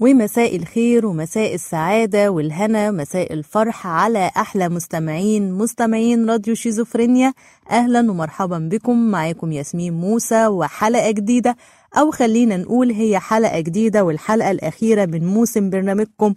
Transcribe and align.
ومساء 0.00 0.56
الخير 0.56 1.06
ومساء 1.06 1.54
السعادة 1.54 2.30
والهنا 2.30 2.90
مساء 2.90 3.32
الفرح 3.32 3.86
على 3.86 4.30
أحلى 4.36 4.68
مستمعين 4.68 5.52
مستمعين 5.52 6.30
راديو 6.30 6.54
شيزوفرينيا. 6.54 7.32
أهلا 7.70 8.10
ومرحبا 8.10 8.58
بكم. 8.58 9.10
معاكم 9.10 9.52
ياسمين 9.52 9.92
موسى 9.92 10.46
وحلقة 10.46 11.10
جديدة 11.10 11.56
أو 11.98 12.10
خلينا 12.10 12.56
نقول 12.56 12.90
هي 12.90 13.18
حلقة 13.18 13.60
جديدة 13.60 14.04
والحلقة 14.04 14.50
الأخيرة 14.50 15.06
من 15.06 15.26
موسم 15.26 15.70
برنامجكم 15.70 16.34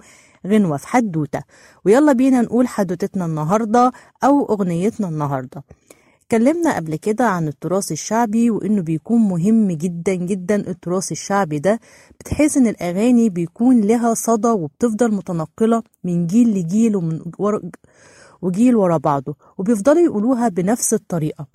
غنوة 0.47 0.77
في 0.77 0.87
حدوتة. 0.87 1.41
ويلا 1.85 2.13
بينا 2.13 2.41
نقول 2.41 2.67
حدوتتنا 2.67 3.25
النهاردة 3.25 3.91
أو 4.23 4.45
أغنيتنا 4.45 5.07
النهاردة. 5.07 5.63
اتكلمنا 6.33 6.75
قبل 6.75 6.95
كده 6.95 7.25
عن 7.27 7.47
التراث 7.47 7.91
الشعبي 7.91 8.49
وإنه 8.49 8.81
بيكون 8.81 9.21
مهم 9.21 9.71
جدا 9.71 10.13
جدا 10.15 10.55
التراث 10.55 11.11
الشعبي 11.11 11.59
ده 11.59 11.79
بتحس 12.19 12.57
إن 12.57 12.67
الأغاني 12.67 13.29
بيكون 13.29 13.81
لها 13.81 14.13
صدى 14.13 14.47
وبتفضل 14.47 15.13
متنقلة 15.13 15.83
من 16.03 16.27
جيل 16.27 16.49
لجيل 16.49 16.95
ومن 16.95 17.21
ورا 17.39 17.61
وجيل 18.41 18.75
ورا 18.75 18.97
بعضه 18.97 19.35
وبيفضلوا 19.57 20.01
يقولوها 20.01 20.47
بنفس 20.49 20.93
الطريقة. 20.93 21.47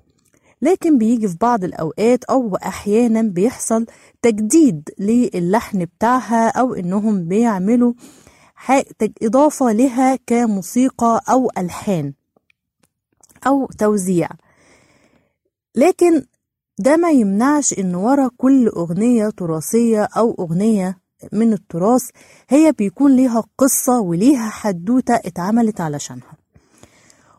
لكن 0.63 0.99
بيجي 0.99 1.29
في 1.29 1.37
بعض 1.41 1.65
الأوقات 1.65 2.25
أو 2.25 2.57
أحيانا 2.57 3.23
بيحصل 3.23 3.87
تجديد 4.23 4.91
للحن 4.99 5.85
بتاعها 5.85 6.49
أو 6.49 6.75
إنهم 6.75 7.29
بيعملوا 7.29 7.93
إضافة 9.23 9.73
لها 9.73 10.19
كموسيقى 10.27 11.21
أو 11.31 11.51
ألحان 11.59 12.13
أو 13.47 13.67
توزيع. 13.79 14.29
لكن 15.75 16.25
ده 16.79 16.97
ما 16.97 17.11
يمنعش 17.11 17.79
إن 17.79 17.95
ورا 17.95 18.31
كل 18.37 18.69
أغنية 18.69 19.29
تراثية 19.31 20.09
أو 20.17 20.35
أغنية 20.39 20.99
من 21.33 21.53
التراث 21.53 22.11
هي 22.49 22.73
بيكون 22.73 23.17
ليها 23.17 23.45
قصة 23.59 24.01
وليها 24.01 24.51
حدوتة 24.51 25.15
اتعملت 25.15 25.81
علشانها. 25.81 26.33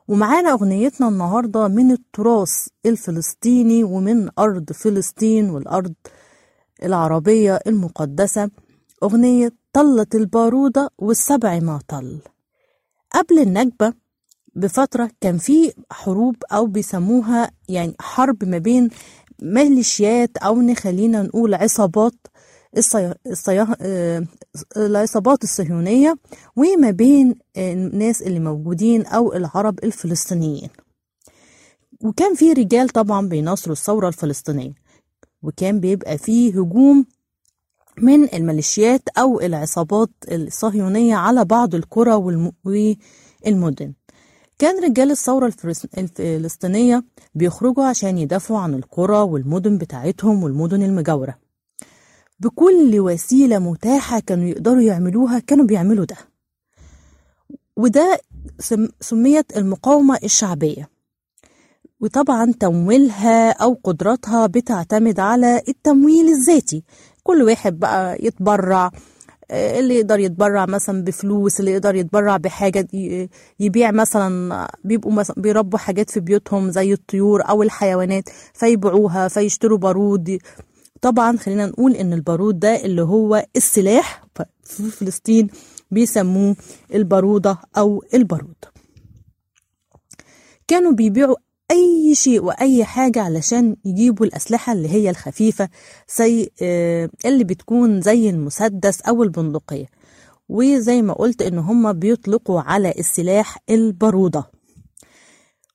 ومعانا 0.08 0.52
أغنيتنا 0.52 1.08
النهاردة 1.08 1.68
من 1.68 1.92
التراث 1.92 2.68
الفلسطيني 2.86 3.84
ومن 3.84 4.30
أرض 4.40 4.72
فلسطين 4.72 5.50
والأرض 5.50 5.94
العربية 6.84 7.60
المقدسة 7.68 8.50
أغنية 9.04 9.52
طلت 9.74 10.16
البارودة 10.16 10.90
والسبع 10.98 11.60
ما 11.60 11.80
طل. 11.88 12.22
قبل 13.12 13.40
النكبة 13.40 13.94
بفترة 14.60 15.12
كان 15.22 15.38
في 15.38 15.74
حروب 15.92 16.36
أو 16.52 16.66
بيسموها 16.66 17.52
يعني 17.70 17.96
حرب 18.00 18.46
ما 18.46 18.58
بين 18.58 18.90
ميليشيات 19.42 20.38
أو 20.38 20.62
نخلينا 20.62 21.22
نقول 21.22 21.54
عصابات 21.54 22.14
الصي... 22.78 23.14
الصي... 23.28 23.66
العصابات 24.78 25.44
الصهيونية 25.44 26.16
وما 26.56 26.92
بين 26.92 27.36
الناس 27.58 28.22
اللي 28.22 28.40
موجودين 28.40 29.06
أو 29.06 29.34
العرب 29.34 29.80
الفلسطينيين. 29.84 30.70
وكان 32.04 32.36
في 32.36 32.54
رجال 32.54 32.90
طبعا 32.90 33.28
بيناصروا 33.28 33.74
الثورة 33.76 34.08
الفلسطينية 34.08 34.74
وكان 35.44 35.80
بيبقى 35.80 36.18
فيه 36.18 36.60
هجوم 36.62 37.06
من 38.02 38.34
الميليشيات 38.34 39.02
أو 39.18 39.40
العصابات 39.42 40.10
الصهيونية 40.32 41.16
على 41.16 41.46
بعض 41.46 41.76
القرى 41.76 42.14
والم... 42.14 42.52
والمدن. 43.46 43.94
كان 44.60 44.84
رجال 44.84 45.12
الثورة 45.12 45.54
الفلسطينية 45.98 47.04
بيخرجوا 47.36 47.86
عشان 47.86 48.18
يدافعوا 48.18 48.60
عن 48.60 48.74
القرى 48.74 49.18
والمدن 49.18 49.78
بتاعتهم 49.78 50.44
والمدن 50.44 50.84
المجاورة. 50.84 51.38
بكل 52.40 53.00
وسيلة 53.00 53.60
متاحة 53.60 54.20
كانوا 54.20 54.46
يقدروا 54.46 54.82
يعملوها 54.82 55.40
كانوا 55.40 55.66
بيعملوا 55.66 56.06
ده. 56.06 56.16
وده 57.78 58.20
سميت 59.02 59.58
المقاومة 59.58 60.18
الشعبية. 60.24 60.90
وطبعا 62.00 62.52
تمويلها 62.60 63.52
أو 63.52 63.80
قدراتها 63.84 64.48
بتعتمد 64.48 65.20
على 65.20 65.62
التمويل 65.68 66.28
الذاتي. 66.28 66.84
كل 67.24 67.42
واحد 67.44 67.80
بقى 67.80 68.18
يتبرع 68.26 68.92
اللي 69.52 69.96
يقدر 69.96 70.20
يتبرع 70.20 70.66
مثلا 70.66 71.04
بفلوس 71.04 71.60
اللي 71.60 71.72
يقدر 71.72 71.96
يتبرع 71.96 72.38
بحاجة 72.38 72.88
يبيع 73.60 73.92
مثلا 73.92 74.68
بيبقوا 74.84 75.12
مثلا 75.12 75.36
بيربوا 75.42 75.80
حاجات 75.80 76.10
في 76.10 76.20
بيوتهم 76.20 76.72
زي 76.72 76.94
الطيور 76.94 77.50
أو 77.50 77.64
الحيوانات 77.64 78.30
فيبيعوها 78.54 79.28
فيشتروا 79.28 79.78
بارود 79.78 80.38
طبعا 81.02 81.38
خلينا 81.38 81.66
نقول 81.66 81.94
إن 81.96 82.14
البارود 82.14 82.60
ده 82.60 82.86
اللي 82.86 83.02
هو 83.02 83.46
السلاح 83.56 84.24
في 84.64 84.84
فلسطين 84.92 85.48
بيسموه 85.92 86.56
البارودة 86.94 87.58
أو 87.78 88.04
البارود 88.14 88.56
كانوا 90.68 90.92
بيبيعوا 90.92 91.36
أي 91.72 92.16
شيء 92.16 92.44
وأي 92.44 92.86
حاجة 92.86 93.22
علشان 93.22 93.76
يجيبوا 93.86 94.26
الأسلحة 94.26 94.74
اللي 94.74 94.90
هي 94.90 95.10
الخفيفة 95.10 95.70
زي 96.18 96.50
اللي 97.26 97.44
بتكون 97.44 98.02
زي 98.02 98.30
المسدس 98.30 99.02
أو 99.02 99.24
البندقية. 99.24 99.86
وزي 100.50 101.02
ما 101.02 101.14
قلت 101.14 101.42
إن 101.42 101.58
هما 101.58 101.92
بيطلقوا 101.92 102.62
على 102.62 102.94
السلاح 103.00 103.58
البارودة. 103.70 104.44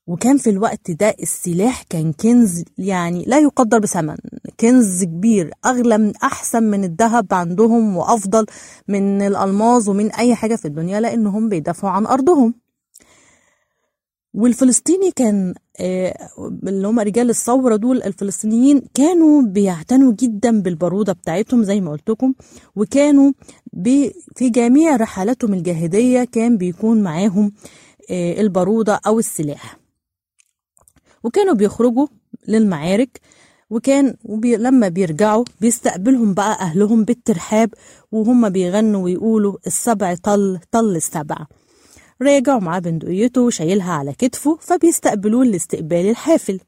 وكان 0.07 0.39
في 0.39 0.51
الوقت 0.51 0.91
ده 0.91 1.15
السلاح 1.23 1.83
كان 1.83 2.13
كنز 2.13 2.65
يعني 2.79 3.25
لا 3.27 3.39
يقدر 3.39 3.79
بثمن 3.79 4.17
كنز 4.61 5.05
كبير 5.05 5.51
أغلى 5.67 5.99
من 5.99 6.17
أحسن 6.17 6.63
من 6.63 6.85
الذهب 6.85 7.35
عندهم 7.35 7.97
وأفضل 7.97 8.47
من 8.89 9.23
الألماظ 9.23 9.89
ومن 9.91 10.13
أي 10.13 10.35
حاجة 10.35 10.57
في 10.57 10.65
الدنيا 10.65 11.01
لأنهم 11.01 11.49
بيدافعوا 11.49 11.93
عن 11.93 12.07
أرضهم. 12.07 12.55
والفلسطيني 14.35 15.11
كان 15.11 15.55
اللي 16.69 16.89
هم 16.89 17.01
رجال 17.01 17.31
الثورة 17.31 17.77
دول 17.77 18.03
الفلسطينيين 18.03 18.83
كانوا 18.95 19.43
بيعتنوا 19.43 20.13
جدا 20.21 20.61
بالبارودة 20.63 21.13
بتاعتهم 21.13 21.63
زي 21.65 21.81
ما 21.81 21.91
قلت 21.91 22.11
لكم 22.11 22.35
وكانوا 22.77 23.33
في 24.37 24.51
جميع 24.51 24.97
رحلاتهم 24.97 25.55
الجاهدية 25.55 26.25
كان 26.25 26.57
بيكون 26.57 27.03
معاهم 27.03 27.53
البارودة 28.11 29.01
أو 29.07 29.19
السلاح. 29.19 29.79
وكانوا 31.25 31.55
بيخرجوا 31.55 32.07
للمعارك 32.49 33.21
وكان 33.71 34.17
وبي 34.25 34.57
لما 34.57 34.89
بيرجعوا 34.89 35.45
بيستقبلهم 35.61 36.35
بقى 36.35 36.53
أهلهم 36.61 37.05
بالترحاب 37.05 37.75
وهم 38.13 38.49
بيغنوا 38.49 39.05
ويقولوا 39.05 39.57
السبع 39.67 40.15
طل 40.15 40.59
طل 40.73 40.97
السبع. 40.97 41.37
راجع 42.23 42.59
معاه 42.59 42.79
بندقيته 42.79 43.41
وشايلها 43.41 43.93
على 43.93 44.13
كتفه 44.13 44.59
فبيستقبلوه 44.61 45.43
الاستقبال 45.43 46.11
الحافل. 46.11 46.61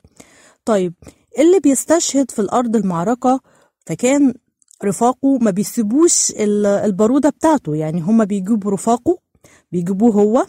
طيب 0.65 0.95
اللي 1.39 1.61
بيستشهد 1.61 2.31
في 2.31 2.39
الأرض 2.39 2.77
المعركة 2.77 3.41
فكان 3.87 4.35
رفاقه 4.85 5.39
ما 5.39 5.51
بيسيبوش 5.51 6.33
البارودة 6.39 7.29
بتاعته 7.31 7.75
يعني 7.75 8.01
هما 8.01 8.25
بيجيبوا 8.25 8.71
رفاقه 8.73 9.19
بيجيبوه 9.73 10.13
هو 10.13 10.47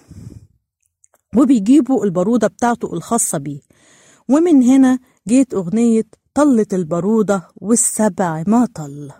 وبيجيبوا 1.37 2.05
البارودة 2.05 2.47
بتاعته 2.47 2.93
الخاصة 2.93 3.37
بيه. 3.37 3.59
ومن 4.29 4.63
هنا 4.63 4.99
جيت 5.27 5.53
أغنية 5.53 6.03
طلت 6.33 6.73
البارودة 6.73 7.47
والسبع 7.55 8.43
ما 8.47 8.67
طل 8.75 9.11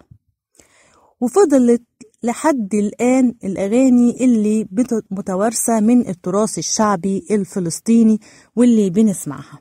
وفضلت 1.21 1.83
لحد 2.27 2.75
الآن 2.75 3.33
الأغاني 3.43 4.25
اللي 4.25 4.67
متوارثة 5.11 5.79
من 5.79 6.07
التراث 6.09 6.57
الشعبي 6.57 7.25
الفلسطيني 7.31 8.19
واللي 8.55 8.89
بنسمعها. 8.89 9.59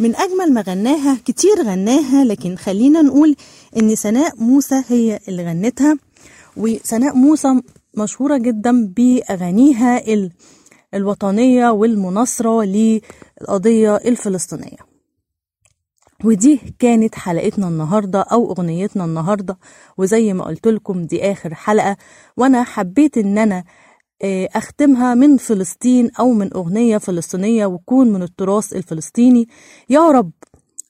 من 0.00 0.16
أجمل 0.16 0.52
ما 0.52 0.60
غناها 0.60 1.18
كتير 1.24 1.62
غناها 1.62 2.24
لكن 2.24 2.56
خلينا 2.56 3.02
نقول 3.02 3.36
إن 3.76 3.94
سناء 3.94 4.32
موسى 4.36 4.82
هي 4.88 5.20
اللي 5.28 5.44
غنتها. 5.44 5.98
وسناء 6.56 7.14
موسى 7.16 7.60
مشهورة 7.98 8.36
جدا 8.38 8.86
بأغانيها 8.86 10.02
الوطنية 10.94 11.70
والمناصرة 11.70 12.64
للقضية 12.64 13.96
الفلسطينية. 13.96 14.95
ودي 16.24 16.60
كانت 16.78 17.14
حلقتنا 17.14 17.68
النهاردة 17.68 18.20
أو 18.20 18.52
أغنيتنا 18.52 19.04
النهاردة. 19.04 19.58
وزي 19.98 20.32
ما 20.32 20.44
قلت 20.44 20.68
لكم 20.68 21.02
دي 21.06 21.32
آخر 21.32 21.54
حلقة. 21.54 21.96
وأنا 22.36 22.64
حبيت 22.64 23.18
إن 23.18 23.38
أنا 23.38 23.64
أختمها 24.54 25.14
من 25.14 25.36
فلسطين 25.36 26.10
أو 26.18 26.32
من 26.32 26.54
أغنية 26.54 26.98
فلسطينية 26.98 27.66
وتكون 27.66 28.12
من 28.12 28.22
التراث 28.22 28.72
الفلسطيني. 28.72 29.48
يا 29.88 30.10
رب 30.10 30.30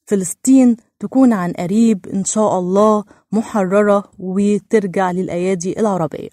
فلسطين 0.06 0.76
تكون 1.00 1.32
عن 1.32 1.52
قريب 1.52 2.06
إن 2.06 2.24
شاء 2.24 2.58
الله 2.58 3.04
محررة 3.32 4.10
وترجع 4.18 5.10
للأيادي 5.10 5.80
العربية. 5.80 6.28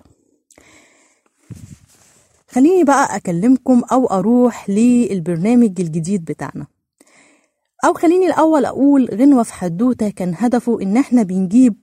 خليني 2.49 2.83
بقى 2.83 3.15
أكلمكم 3.15 3.81
أو 3.91 4.05
أروح 4.07 4.69
للبرنامج 4.69 5.81
الجديد 5.81 6.25
بتاعنا. 6.25 6.67
أو 7.85 7.93
خليني 7.93 8.25
الأول 8.27 8.65
أقول 8.65 9.09
غنوة 9.13 9.43
في 9.43 9.53
حدوتة 9.53 10.09
كان 10.09 10.33
هدفه 10.37 10.81
إن 10.81 10.97
إحنا 10.97 11.23
بنجيب 11.23 11.75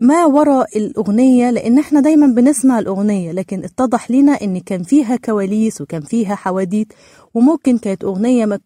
ما 0.00 0.24
وراء 0.24 0.78
الأغنية 0.78 1.50
لأن 1.50 1.78
إحنا 1.78 2.00
دايما 2.00 2.26
بنسمع 2.26 2.78
الأغنية 2.78 3.32
لكن 3.32 3.64
اتضح 3.64 4.10
لنا 4.10 4.32
إن 4.32 4.58
كان 4.60 4.82
فيها 4.82 5.16
كواليس 5.16 5.80
وكان 5.80 6.00
فيها 6.02 6.34
حواديت 6.34 6.92
وممكن 7.34 7.78
كانت 7.78 8.04
أغنية 8.04 8.46
مك... 8.46 8.62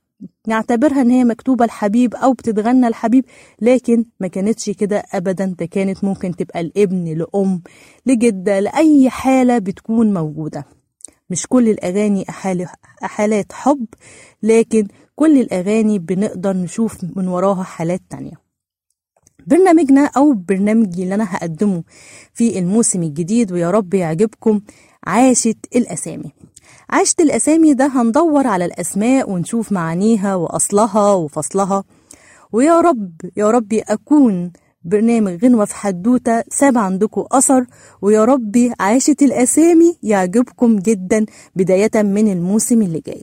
نعتبرها 0.49 1.03
إن 1.03 1.11
هي 1.11 1.25
مكتوبة 1.25 1.65
الحبيب 1.65 2.15
أو 2.15 2.33
بتتغنى 2.33 2.89
الحبيب 2.89 3.25
لكن 3.61 4.05
ما 4.21 4.29
كانتش 4.29 4.71
كده 4.71 5.03
أبدا 5.13 5.55
ده 5.59 5.67
كانت 5.67 6.05
ممكن 6.05 6.37
تبقى 6.37 6.61
الابن 6.61 7.05
لأم 7.05 7.63
لجدة 8.07 8.61
لأي 8.61 9.11
حالة 9.11 9.59
بتكون 9.59 10.15
موجودة. 10.15 10.65
مش 11.31 11.47
كل 11.47 11.69
الأغاني 11.69 12.25
أحال... 12.29 12.67
أحالات 13.05 13.53
حب 13.53 13.87
لكن 14.43 14.89
كل 15.17 15.41
الأغاني 15.41 15.99
بنقدر 15.99 16.57
نشوف 16.57 16.97
من 17.17 17.29
وراها 17.29 17.63
حالات 17.63 18.01
تانية. 18.11 18.33
برنامجنا 19.47 20.11
أو 20.17 20.33
برنامجي 20.33 21.03
اللي 21.03 21.15
أنا 21.15 21.27
هقدمه 21.29 21.83
في 22.35 22.59
الموسم 22.59 23.03
الجديد 23.03 23.53
ويا 23.53 23.71
رب 23.71 23.95
يعجبكم 23.95 24.61
عاشت 25.07 25.57
الأسامي. 25.77 26.33
عاشت 26.91 27.21
الأسامي 27.21 27.75
ده 27.75 27.87
هندور 27.87 28.47
على 28.47 28.65
الأسماء 28.65 29.31
ونشوف 29.31 29.73
معانيها 29.73 30.35
وأصلها 30.35 31.13
وفصلها. 31.15 31.85
ويا 32.53 32.81
رب 32.81 33.13
يا 33.37 33.51
رب 33.51 33.73
أكون 33.73 34.53
برنامج 34.85 35.45
غنوة 35.45 35.65
في 35.65 35.75
حدوتة 35.75 36.45
ساب 36.51 36.79
عندكم 36.79 37.25
أثر 37.33 37.67
ويا 38.03 38.25
رب 38.25 38.73
عاشت 38.81 39.23
الأسامي 39.23 39.97
يعجبكم 40.03 40.77
جدا 40.79 41.27
بداية 41.57 41.91
من 42.03 42.33
الموسم 42.33 42.83
اللي 42.83 43.01
جاي. 43.07 43.23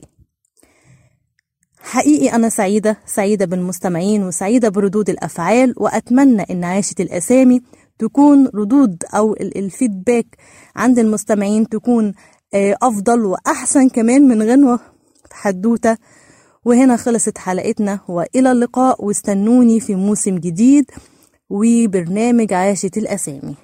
حقيقي 1.84 2.36
أنا 2.36 2.48
سعيدة 2.48 2.96
سعيدة 3.06 3.44
بالمستمعين 3.44 4.22
وسعيدة 4.24 4.68
بردود 4.68 5.10
الأفعال 5.10 5.74
وأتمنى 5.76 6.42
إن 6.50 6.64
عاشة 6.64 6.94
الأسامي 7.00 7.62
تكون 7.98 8.46
ردود 8.54 9.02
أو 9.14 9.32
الفيدباك 9.34 10.26
عند 10.76 10.98
المستمعين 10.98 11.68
تكون 11.68 12.14
أفضل 12.82 13.24
وأحسن 13.24 13.88
كمان 13.88 14.28
من 14.28 14.42
غنوة 14.42 14.80
حدوتة. 15.32 15.96
وهنا 16.64 16.96
خلصت 16.96 17.38
حلقتنا 17.38 18.00
وإلى 18.08 18.52
اللقاء 18.52 19.04
واستنوني 19.04 19.80
في 19.80 19.94
موسم 19.94 20.38
جديد 20.38 20.90
وبرنامج 21.50 22.52
عاشة 22.52 22.90
الأسامي. 22.96 23.54